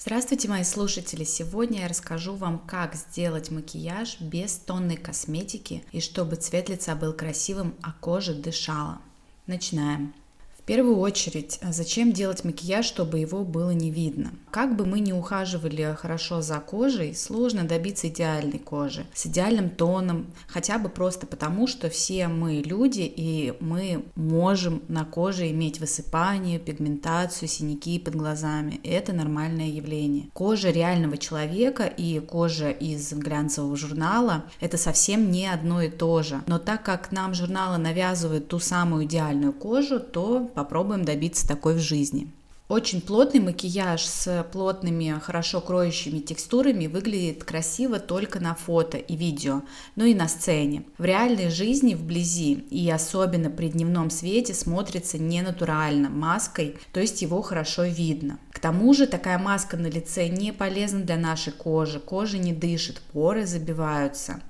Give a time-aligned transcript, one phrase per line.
[0.00, 1.24] Здравствуйте, мои слушатели!
[1.24, 7.12] Сегодня я расскажу вам, как сделать макияж без тонной косметики и чтобы цвет лица был
[7.12, 9.00] красивым, а кожа дышала.
[9.48, 10.14] Начинаем
[10.68, 14.32] первую очередь, а зачем делать макияж, чтобы его было не видно?
[14.50, 20.26] Как бы мы ни ухаживали хорошо за кожей, сложно добиться идеальной кожи с идеальным тоном,
[20.46, 26.58] хотя бы просто потому, что все мы люди, и мы можем на коже иметь высыпание,
[26.58, 28.78] пигментацию, синяки под глазами.
[28.84, 30.28] Это нормальное явление.
[30.34, 36.42] Кожа реального человека и кожа из глянцевого журнала– это совсем не одно и то же.
[36.46, 41.78] Но так как нам журналы навязывают ту самую идеальную кожу, то попробуем добиться такой в
[41.78, 42.32] жизни.
[42.68, 49.62] Очень плотный макияж с плотными, хорошо кроющими текстурами выглядит красиво только на фото и видео,
[49.96, 50.82] но и на сцене.
[50.98, 57.40] В реальной жизни вблизи и особенно при дневном свете смотрится ненатурально, маской, то есть его
[57.40, 58.38] хорошо видно.
[58.52, 63.00] К тому же такая маска на лице не полезна для нашей кожи, кожа не дышит,
[63.12, 64.42] поры забиваются.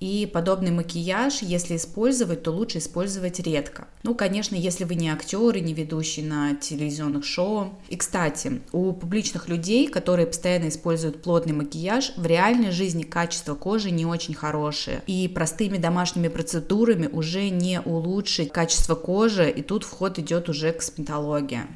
[0.00, 3.88] И подобный макияж, если использовать, то лучше использовать редко.
[4.02, 7.78] Ну, конечно, если вы не актер и не ведущий на телевизионных шоу.
[7.88, 13.90] И, кстати, у публичных людей, которые постоянно используют плотный макияж, в реальной жизни качество кожи
[13.90, 15.02] не очень хорошее.
[15.06, 21.66] И простыми домашними процедурами уже не улучшить качество кожи, и тут вход идет уже косметология.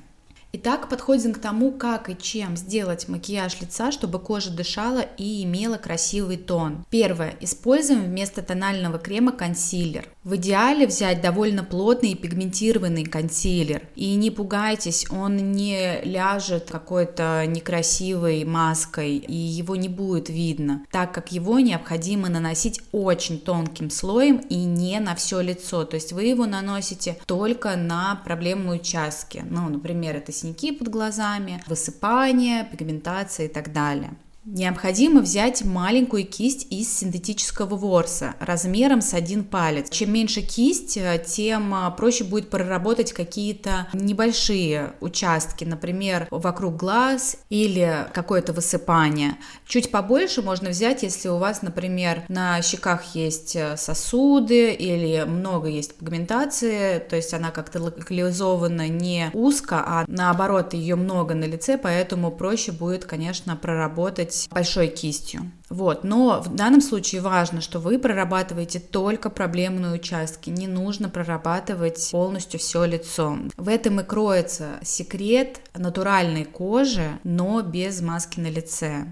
[0.50, 5.76] Итак, подходим к тому, как и чем сделать макияж лица, чтобы кожа дышала и имела
[5.76, 6.86] красивый тон.
[6.88, 7.34] Первое.
[7.40, 10.08] Используем вместо тонального крема консилер.
[10.24, 13.88] В идеале взять довольно плотный и пигментированный консилер.
[13.94, 21.12] И не пугайтесь, он не ляжет какой-то некрасивой маской, и его не будет видно, так
[21.12, 25.84] как его необходимо наносить очень тонким слоем и не на все лицо.
[25.84, 29.44] То есть вы его наносите только на проблемные участки.
[29.48, 34.10] Ну, например, это синяки под глазами, высыпание, пигментация и так далее.
[34.50, 39.90] Необходимо взять маленькую кисть из синтетического ворса размером с один палец.
[39.90, 47.36] Чем меньше кисть, э, тем э, проще будет проработать какие-то небольшие участки, например, вокруг глаз
[47.50, 49.36] или какое-то высыпание.
[49.66, 55.68] Чуть побольше можно взять, если у вас, например, на щеках есть э, сосуды или много
[55.68, 61.76] есть пигментации, то есть она как-то локализована не узко, а наоборот ее много на лице,
[61.76, 65.50] поэтому проще будет, конечно, проработать делать большой кистью.
[65.68, 72.08] Вот, но в данном случае важно, что вы прорабатываете только проблемные участки, не нужно прорабатывать
[72.10, 73.36] полностью все лицо.
[73.56, 79.06] В этом и кроется секрет натуральной кожи, но без маски на лице.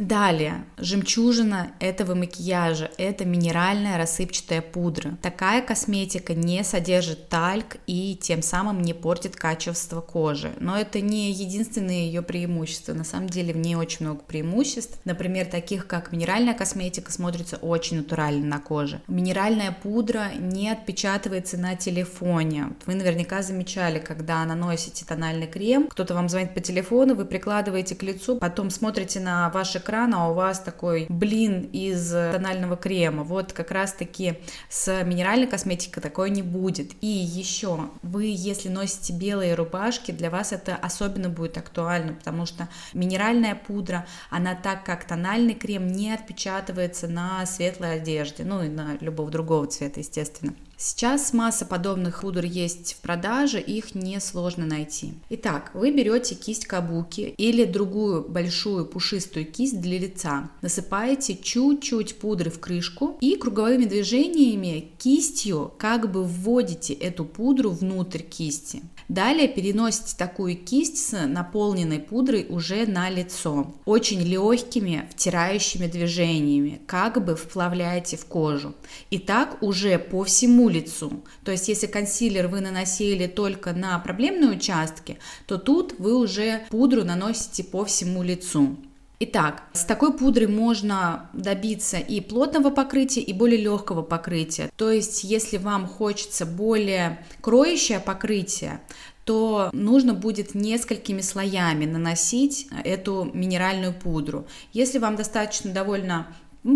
[0.00, 5.18] Далее, жемчужина этого макияжа– это минеральная рассыпчатая пудра.
[5.20, 10.54] Такая косметика не содержит тальк и тем самым не портит качество кожи.
[10.58, 12.94] Но это не единственное ее преимущество.
[12.94, 14.98] На самом деле в ней очень много преимуществ.
[15.04, 19.02] Например, таких как минеральная косметика смотрится очень натурально на коже.
[19.06, 22.70] Минеральная пудра не отпечатывается на телефоне.
[22.86, 28.02] Вы наверняка замечали, когда наносите тональный крем, кто-то вам звонит по телефону, вы прикладываете к
[28.02, 33.24] лицу, потом смотрите на ваш экрана а у вас такой блин из тонального крема.
[33.24, 36.92] Вот как раз-таки с минеральной косметикой такое не будет.
[37.00, 42.68] И еще, вы если носите белые рубашки, для вас это особенно будет актуально, потому что
[42.94, 48.96] минеральная пудра, она так как тональный крем не отпечатывается на светлой одежде, ну и на
[49.00, 50.54] любого другого цвета, естественно.
[50.82, 55.12] Сейчас масса подобных пудр есть в продаже, их несложно найти.
[55.28, 62.50] Итак, вы берете кисть кабуки или другую большую пушистую кисть для лица, насыпаете чуть-чуть пудры
[62.50, 68.80] в крышку и круговыми движениями кистью как бы вводите эту пудру внутрь кисти.
[69.10, 73.74] Далее переносите такую кисть с наполненной пудрой уже на лицо.
[73.84, 78.72] Очень легкими втирающими движениями, как бы вплавляете в кожу.
[79.10, 81.24] И так уже по всему лицу.
[81.44, 87.02] То есть если консилер вы наносили только на проблемные участки, то тут вы уже пудру
[87.02, 88.76] наносите по всему лицу.
[89.22, 94.70] Итак, с такой пудрой можно добиться и плотного покрытия, и более легкого покрытия.
[94.76, 98.80] То есть, если вам хочется более кроющее покрытие,
[99.26, 104.46] то нужно будет несколькими слоями наносить эту минеральную пудру.
[104.72, 106.26] Если вам достаточно довольно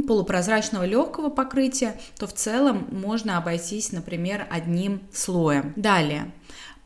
[0.07, 5.73] полупрозрачного легкого покрытия, то в целом можно обойтись, например, одним слоем.
[5.77, 6.31] Далее.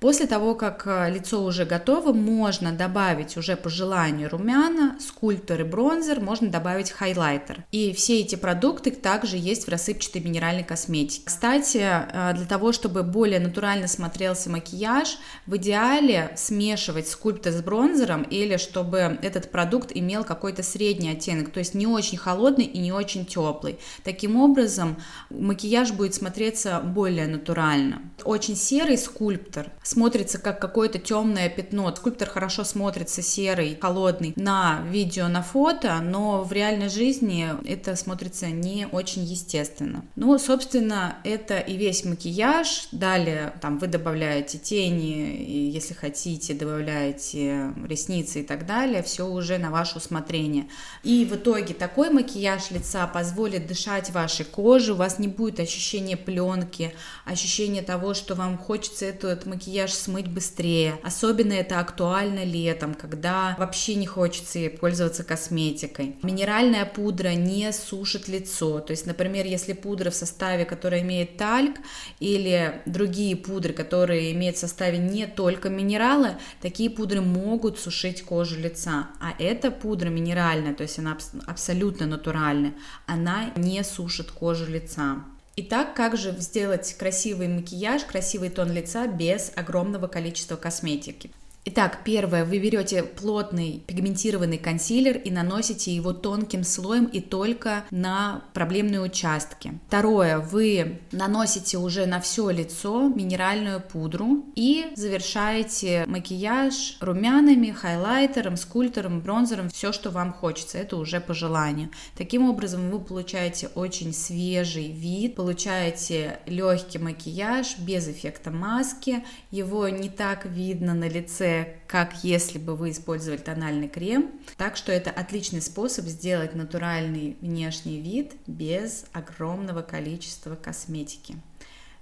[0.00, 5.64] После того, как э, лицо уже готово, можно добавить уже по желанию румяна, скульптор и
[5.64, 7.64] бронзер, можно добавить хайлайтер.
[7.72, 11.22] И все эти продукты также есть в рассыпчатой минеральной косметике.
[11.24, 18.22] Кстати, э, для того, чтобы более натурально смотрелся макияж, в идеале смешивать скульптор с бронзером
[18.22, 22.92] или чтобы этот продукт имел какой-то средний оттенок, то есть не очень холодный и не
[22.92, 23.80] очень теплый.
[24.04, 24.96] Таким образом,
[25.30, 28.02] макияж будет смотреться более натурально.
[28.22, 31.94] Очень серый скульптор смотрится как какое-то темное пятно.
[31.96, 38.48] Скульптор хорошо смотрится серый, холодный на видео, на фото, но в реальной жизни это смотрится
[38.48, 40.04] не очень естественно.
[40.14, 42.88] Ну, собственно, это и весь макияж.
[42.92, 49.02] Далее там вы добавляете тени, и если хотите, добавляете ресницы и так далее.
[49.02, 50.66] Все уже на ваше усмотрение.
[51.02, 56.16] И в итоге такой макияж лица позволит дышать вашей коже, у вас не будет ощущения
[56.18, 56.92] пленки,
[57.24, 60.98] ощущения того, что вам хочется этот макияж макияж смыть быстрее.
[61.02, 66.16] Особенно это актуально летом, когда вообще не хочется пользоваться косметикой.
[66.22, 68.80] Минеральная пудра не сушит лицо.
[68.80, 71.76] То есть, например, если пудра в составе, которая имеет тальк,
[72.20, 78.58] или другие пудры, которые имеют в составе не только минералы, такие пудры могут сушить кожу
[78.58, 79.08] лица.
[79.20, 81.16] А эта пудра минеральная, то есть она
[81.46, 82.74] абсолютно натуральная,
[83.06, 85.24] она не сушит кожу лица.
[85.60, 91.32] Итак, как же сделать красивый макияж, красивый тон лица без огромного количества косметики?
[91.70, 98.42] Итак, первое, вы берете плотный пигментированный консилер и наносите его тонким слоем и только на
[98.54, 99.78] проблемные участки.
[99.86, 109.20] Второе, вы наносите уже на все лицо минеральную пудру и завершаете макияж румянами, хайлайтером, скульптором,
[109.20, 111.90] бронзером, все, что вам хочется, это уже по желанию.
[112.16, 120.08] Таким образом, вы получаете очень свежий вид, получаете легкий макияж без эффекта маски, его не
[120.08, 124.32] так видно на лице, как если бы вы использовали тональный крем.
[124.56, 131.36] Так что это отличный способ сделать натуральный внешний вид без огромного количества косметики.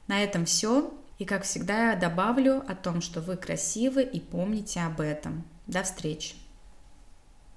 [0.06, 0.92] На этом все.
[1.18, 5.44] И как всегда я добавлю о том, что вы красивы и помните об этом.
[5.66, 6.45] До встречи!